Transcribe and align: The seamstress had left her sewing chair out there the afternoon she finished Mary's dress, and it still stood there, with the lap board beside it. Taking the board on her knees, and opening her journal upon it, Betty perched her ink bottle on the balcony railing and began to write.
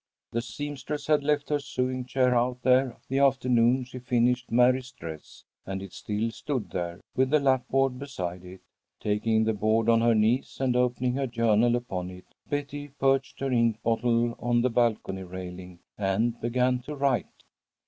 The 0.31 0.41
seamstress 0.41 1.05
had 1.05 1.23
left 1.23 1.49
her 1.49 1.59
sewing 1.59 2.05
chair 2.05 2.33
out 2.35 2.63
there 2.63 2.97
the 3.07 3.19
afternoon 3.19 3.83
she 3.83 3.99
finished 3.99 4.49
Mary's 4.51 4.89
dress, 4.89 5.43
and 5.63 5.83
it 5.83 5.93
still 5.93 6.31
stood 6.31 6.71
there, 6.71 7.01
with 7.15 7.29
the 7.29 7.39
lap 7.39 7.67
board 7.69 7.99
beside 7.99 8.43
it. 8.43 8.61
Taking 8.99 9.43
the 9.43 9.53
board 9.53 9.89
on 9.89 10.01
her 10.01 10.15
knees, 10.15 10.57
and 10.59 10.75
opening 10.75 11.13
her 11.13 11.27
journal 11.27 11.75
upon 11.75 12.09
it, 12.09 12.25
Betty 12.49 12.87
perched 12.87 13.41
her 13.41 13.51
ink 13.51 13.79
bottle 13.83 14.35
on 14.39 14.63
the 14.63 14.71
balcony 14.71 15.21
railing 15.21 15.77
and 15.99 16.41
began 16.41 16.79
to 16.79 16.95
write. 16.95 17.27